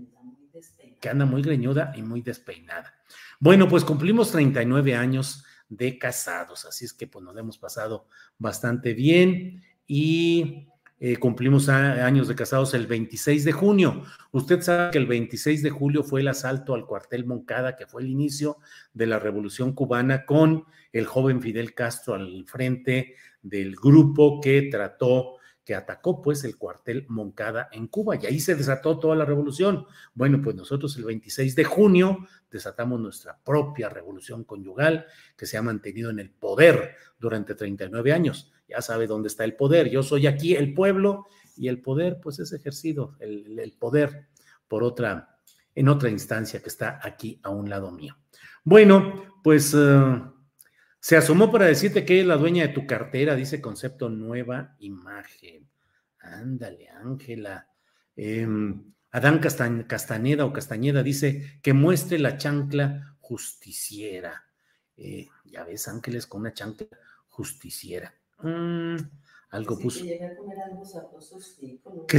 [1.00, 2.94] que anda muy greñuda y muy despeinada.
[3.38, 8.94] Bueno, pues cumplimos 39 años de casados, así es que pues nos hemos pasado bastante
[8.94, 14.02] bien y eh, cumplimos años de casados el 26 de junio.
[14.32, 18.02] Usted sabe que el 26 de julio fue el asalto al cuartel Moncada, que fue
[18.02, 18.58] el inicio
[18.94, 25.35] de la revolución cubana con el joven Fidel Castro al frente del grupo que trató
[25.66, 29.84] que atacó pues el cuartel Moncada en Cuba y ahí se desató toda la revolución.
[30.14, 35.62] Bueno, pues nosotros el 26 de junio desatamos nuestra propia revolución conyugal que se ha
[35.62, 38.52] mantenido en el poder durante 39 años.
[38.68, 39.90] Ya sabe dónde está el poder.
[39.90, 41.26] Yo soy aquí el pueblo
[41.56, 44.28] y el poder pues es ejercido, el, poder
[44.68, 45.36] por otra,
[45.74, 48.16] en otra instancia que está aquí a un lado mío.
[48.62, 49.74] Bueno, pues...
[49.74, 50.35] Eh,
[51.06, 55.68] se asomó para decirte que es la dueña de tu cartera, dice concepto nueva imagen.
[56.18, 57.68] Ándale, Ángela.
[58.16, 64.46] Em, Adán Castaneda o Castañeda dice que muestre la chancla justiciera.
[64.96, 66.88] Eh, ya ves, Ángeles con una chancla
[67.28, 68.12] justiciera.
[68.42, 68.96] Mm,
[69.50, 70.04] algo puso.
[72.08, 72.18] Que,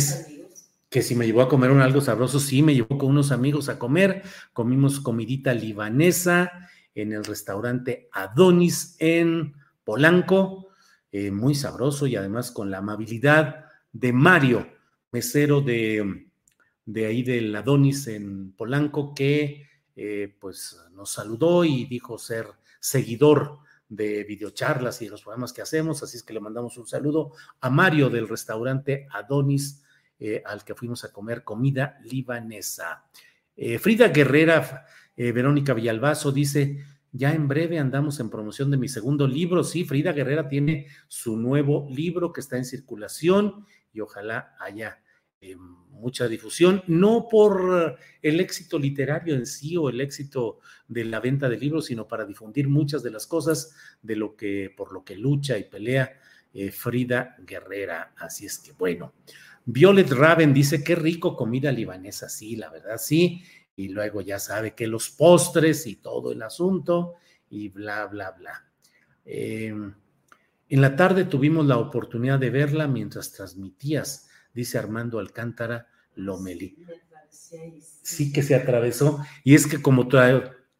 [0.89, 3.67] que si me llevó a comer un algo sabroso, sí, me llevó con unos amigos
[3.67, 4.23] a comer.
[4.53, 6.69] Comimos comidita libanesa
[7.01, 10.69] en el restaurante Adonis en Polanco,
[11.11, 14.67] eh, muy sabroso y además con la amabilidad de Mario,
[15.11, 16.27] mesero de,
[16.85, 22.47] de ahí del Adonis en Polanco, que eh, pues nos saludó y dijo ser
[22.79, 26.87] seguidor de videocharlas y de los programas que hacemos, así es que le mandamos un
[26.87, 29.83] saludo a Mario del restaurante Adonis,
[30.19, 33.05] eh, al que fuimos a comer comida libanesa.
[33.79, 34.85] Frida Guerrera
[35.17, 39.63] eh, Verónica Villalbazo dice, ya en breve andamos en promoción de mi segundo libro.
[39.63, 45.01] Sí, Frida Guerrera tiene su nuevo libro que está en circulación y ojalá haya
[45.41, 45.55] eh,
[45.89, 51.49] mucha difusión, no por el éxito literario en sí o el éxito de la venta
[51.49, 55.15] de libros, sino para difundir muchas de las cosas de lo que, por lo que
[55.15, 56.19] lucha y pelea
[56.53, 58.13] eh, Frida Guerrera.
[58.17, 59.13] Así es que bueno.
[59.65, 62.29] Violet Raven dice, qué rico comida libanesa.
[62.29, 63.43] Sí, la verdad, sí
[63.77, 67.13] y luego ya sabe que los postres y todo el asunto
[67.49, 68.65] y bla, bla, bla.
[69.23, 69.93] Em,
[70.67, 76.75] en la tarde tuvimos la oportunidad de verla mientras transmitías, dice Armando Alcántara Lomeli.
[78.01, 80.09] Sí que se atravesó y es que como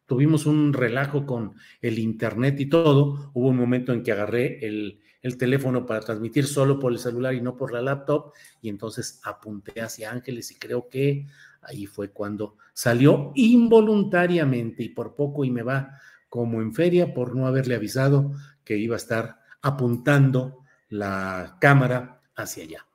[0.08, 5.02] tuvimos un relajo con el internet y todo, hubo un momento en que agarré el,
[5.22, 9.22] el teléfono para transmitir solo por el celular y no por la laptop y entonces
[9.24, 11.28] apunté hacia Ángeles y creo que
[11.62, 17.36] Ahí fue cuando salió involuntariamente y por poco y me va como en feria por
[17.36, 18.34] no haberle avisado
[18.64, 22.86] que iba a estar apuntando la cámara hacia allá.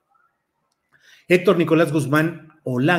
[1.29, 2.53] Héctor Nicolás Guzmán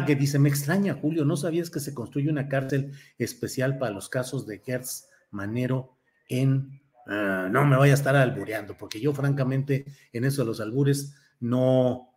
[0.06, 4.10] que dice, me extraña, Julio, ¿no sabías que se construye una cárcel especial para los
[4.10, 5.98] casos de Gertz Manero
[6.28, 6.82] en...
[7.06, 11.16] Ah, no me vaya a estar albureando, porque yo francamente en eso de los albures
[11.42, 12.13] no,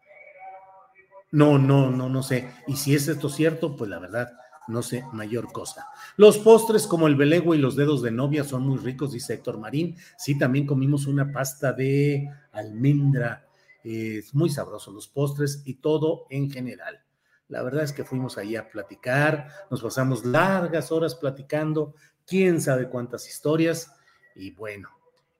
[1.30, 2.50] no, no, no, no sé.
[2.66, 4.32] Y si es esto cierto, pues la verdad,
[4.68, 5.88] no sé mayor cosa.
[6.16, 9.58] Los postres como el belego y los dedos de novia son muy ricos, dice Héctor
[9.58, 9.96] Marín.
[10.18, 13.46] Sí, también comimos una pasta de almendra.
[13.82, 17.02] Es muy sabroso los postres y todo en general.
[17.48, 21.94] La verdad es que fuimos ahí a platicar, nos pasamos largas horas platicando,
[22.26, 23.92] quién sabe cuántas historias,
[24.34, 24.88] y bueno,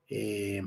[0.09, 0.63] eh,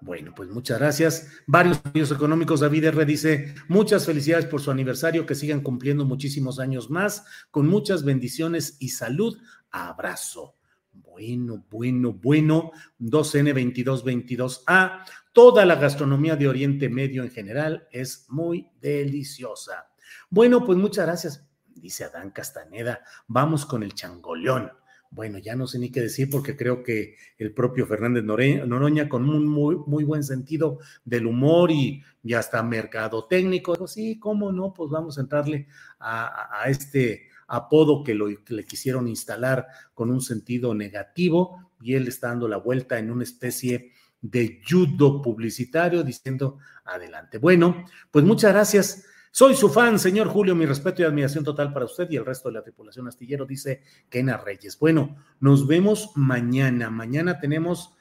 [0.00, 1.28] bueno, pues muchas gracias.
[1.46, 3.04] Varios medios económicos, David R.
[3.04, 8.76] dice, muchas felicidades por su aniversario, que sigan cumpliendo muchísimos años más, con muchas bendiciones
[8.78, 9.38] y salud.
[9.70, 10.54] Abrazo.
[10.92, 12.70] Bueno, bueno, bueno.
[13.00, 15.04] 2N2222A.
[15.32, 19.88] Toda la gastronomía de Oriente Medio en general es muy deliciosa.
[20.30, 23.02] Bueno, pues muchas gracias, dice Adán Castaneda.
[23.26, 24.70] Vamos con el changoleón
[25.10, 29.28] bueno, ya no sé ni qué decir porque creo que el propio Fernández Noroña, con
[29.28, 34.52] un muy, muy buen sentido del humor y, ya hasta mercado técnico, dijo, sí, cómo
[34.52, 35.66] no, pues vamos a entrarle
[35.98, 42.06] a, este apodo que, lo, que le quisieron instalar con un sentido negativo y él
[42.06, 47.38] está dando la vuelta en una especie de judo publicitario diciendo adelante.
[47.38, 49.04] Bueno, pues muchas gracias.
[49.30, 52.48] Soy su fan, señor Julio, mi respeto y admiración total para usted y el resto
[52.48, 54.78] de la tripulación astillero, dice Kena Reyes.
[54.78, 56.90] Bueno, nos vemos mañana.
[56.90, 57.94] Mañana tenemos...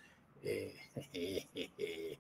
[0.44, 0.74] Eh,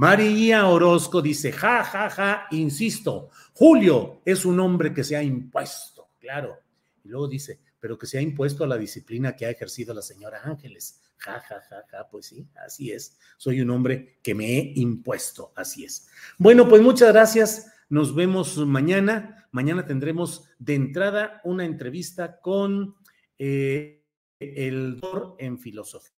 [0.00, 6.08] María Orozco dice, ja, ja, ja, insisto, Julio es un hombre que se ha impuesto,
[6.18, 6.56] claro.
[7.04, 10.00] Y luego dice, pero que se ha impuesto a la disciplina que ha ejercido la
[10.00, 11.02] señora Ángeles.
[11.20, 13.18] Ja, ja, ja, ja, pues sí, así es.
[13.36, 16.08] Soy un hombre que me he impuesto, así es.
[16.38, 17.72] Bueno, pues muchas gracias.
[17.90, 19.48] Nos vemos mañana.
[19.52, 22.96] Mañana tendremos de entrada una entrevista con
[23.36, 24.06] eh,
[24.38, 26.16] el doctor en filosofía.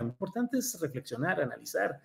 [0.00, 2.00] Lo importante es reflexionar, analizar,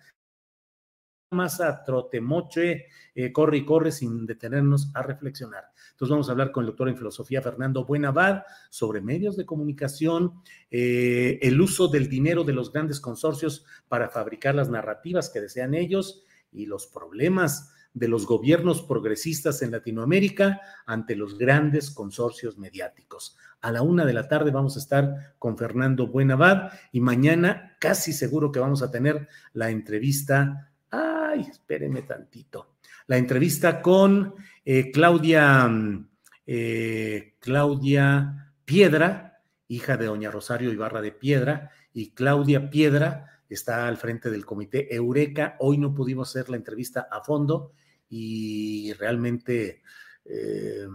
[1.30, 5.64] más a trotemoche, eh, corre y corre sin detenernos a reflexionar.
[5.90, 10.40] Entonces vamos a hablar con el doctor en filosofía Fernando Buenavad sobre medios de comunicación,
[10.70, 15.74] eh, el uso del dinero de los grandes consorcios para fabricar las narrativas que desean
[15.74, 16.22] ellos
[16.52, 23.36] y los problemas de los gobiernos progresistas en Latinoamérica ante los grandes consorcios mediáticos.
[23.62, 28.12] A la una de la tarde vamos a estar con Fernando Buenavad y mañana casi
[28.12, 32.76] seguro que vamos a tener la entrevista Ay, espéreme tantito.
[33.06, 34.34] La entrevista con
[34.64, 36.08] eh, Claudia, mm,
[36.46, 43.96] eh, Claudia Piedra, hija de doña Rosario Ibarra de Piedra, y Claudia Piedra está al
[43.96, 45.56] frente del comité Eureka.
[45.60, 47.72] Hoy no pudimos hacer la entrevista a fondo
[48.08, 49.82] y realmente
[50.24, 50.86] eh,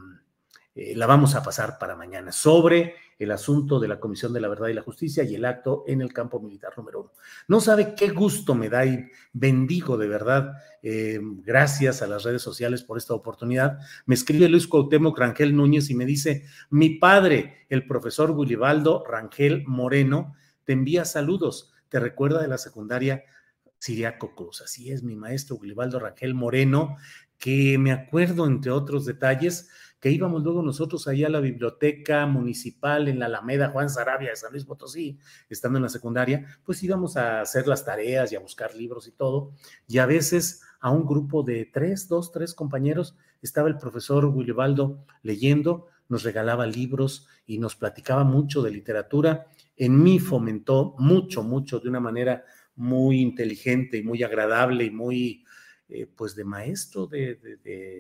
[0.74, 4.70] la vamos a pasar para mañana sobre el asunto de la Comisión de la Verdad
[4.70, 7.12] y la Justicia y el acto en el campo militar número uno.
[7.48, 12.42] No sabe qué gusto me da y bendigo de verdad, eh, gracias a las redes
[12.42, 13.80] sociales por esta oportunidad.
[14.06, 19.66] Me escribe Luis Cuauhtémoc Rangel Núñez y me dice, mi padre, el profesor Gulibaldo Rangel
[19.68, 23.24] Moreno, te envía saludos, te recuerda de la secundaria
[23.78, 24.62] Siriaco Cruz.
[24.62, 26.98] Así es, mi maestro Gulibaldo Rangel Moreno,
[27.38, 29.70] que me acuerdo, entre otros detalles,
[30.02, 34.36] que íbamos luego nosotros allá a la biblioteca municipal en la Alameda Juan Sarabia de
[34.36, 38.40] San Luis Potosí, estando en la secundaria, pues íbamos a hacer las tareas y a
[38.40, 39.54] buscar libros y todo,
[39.88, 45.06] y a veces a un grupo de tres, dos, tres compañeros, estaba el profesor Willibaldo
[45.22, 49.48] leyendo, nos regalaba libros y nos platicaba mucho de literatura.
[49.78, 52.44] En mí fomentó mucho, mucho, de una manera
[52.76, 55.46] muy inteligente y muy agradable y muy
[55.92, 57.60] eh, pues de maestro, de,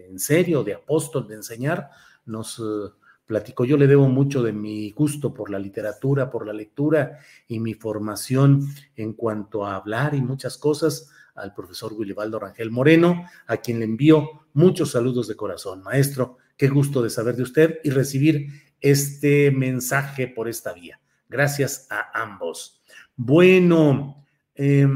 [0.09, 1.89] en serio, de apóstol, de enseñar,
[2.25, 2.89] nos eh,
[3.25, 3.65] platicó.
[3.65, 7.73] Yo le debo mucho de mi gusto por la literatura, por la lectura y mi
[7.73, 13.79] formación en cuanto a hablar y muchas cosas al profesor Willibaldo Rangel Moreno, a quien
[13.79, 15.83] le envío muchos saludos de corazón.
[15.83, 18.47] Maestro, qué gusto de saber de usted y recibir
[18.79, 20.99] este mensaje por esta vía.
[21.29, 22.81] Gracias a ambos.
[23.15, 24.25] Bueno,
[24.55, 24.87] eh,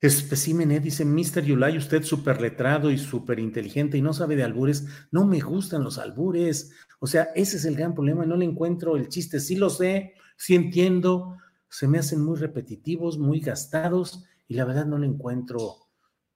[0.00, 1.42] Especímenes, dice Mr.
[1.42, 4.86] Yulay, usted súper letrado y súper inteligente y no sabe de albures.
[5.10, 6.72] No me gustan los albures.
[7.00, 8.24] O sea, ese es el gran problema.
[8.24, 9.40] No le encuentro el chiste.
[9.40, 11.36] Sí lo sé, sí entiendo.
[11.68, 15.88] Se me hacen muy repetitivos, muy gastados y la verdad no le encuentro.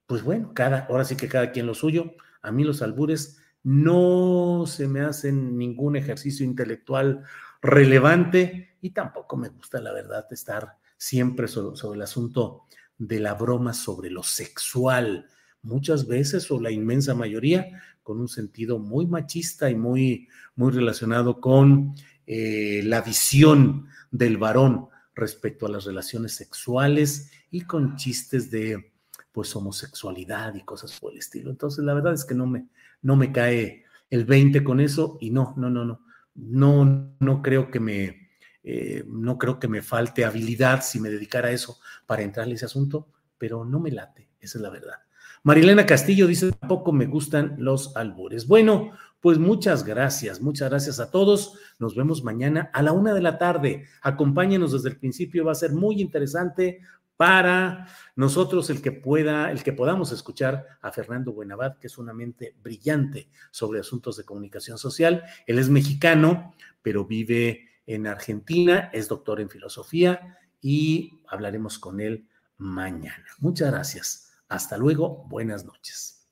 [0.06, 2.14] Pues bueno, cada, ahora sí que cada quien lo suyo.
[2.42, 7.22] A mí los albures no se me hacen ningún ejercicio intelectual
[7.60, 12.64] relevante y tampoco me gusta, la verdad, estar siempre sobre el asunto
[12.98, 15.26] de la broma sobre lo sexual,
[15.62, 17.66] muchas veces o la inmensa mayoría
[18.02, 21.94] con un sentido muy machista y muy, muy relacionado con
[22.26, 28.92] eh, la visión del varón respecto a las relaciones sexuales y con chistes de
[29.30, 31.50] pues homosexualidad y cosas por el estilo.
[31.50, 32.66] Entonces, la verdad es que no me,
[33.00, 36.00] no me cae el 20 con eso y no, no, no, no,
[36.34, 38.21] no, no creo que me,
[38.64, 42.66] eh, no creo que me falte habilidad si me dedicara a eso para entrarle ese
[42.66, 43.08] asunto,
[43.38, 44.98] pero no me late, esa es la verdad.
[45.44, 48.46] Marilena Castillo dice, tampoco me gustan los albures.
[48.46, 51.54] Bueno, pues muchas gracias, muchas gracias a todos.
[51.80, 53.86] Nos vemos mañana a la una de la tarde.
[54.02, 56.80] Acompáñenos desde el principio, va a ser muy interesante
[57.16, 57.86] para
[58.16, 62.56] nosotros el que pueda, el que podamos escuchar a Fernando Buenabad, que es una mente
[62.62, 65.24] brillante sobre asuntos de comunicación social.
[65.46, 72.28] Él es mexicano, pero vive en Argentina, es doctor en filosofía y hablaremos con él
[72.56, 73.26] mañana.
[73.38, 74.32] Muchas gracias.
[74.48, 76.28] Hasta luego, buenas noches.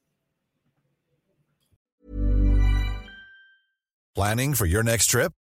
[4.15, 5.33] Planning for your next trip?